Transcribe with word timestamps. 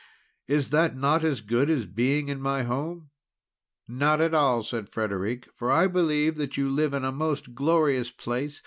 Is 0.47 0.69
that 0.69 0.97
not 0.97 1.23
as 1.23 1.41
good 1.41 1.69
as 1.69 1.85
being 1.85 2.29
in 2.29 2.41
my 2.41 2.63
home?" 2.63 3.11
"Not 3.87 4.19
at 4.19 4.33
all," 4.33 4.63
said 4.63 4.89
Frederic, 4.89 5.47
"for 5.55 5.69
I 5.71 5.85
believe 5.85 6.37
that 6.37 6.57
you 6.57 6.69
live 6.71 6.95
in 6.95 7.05
a 7.05 7.11
most 7.11 7.53
glorious 7.53 8.09
place. 8.09 8.59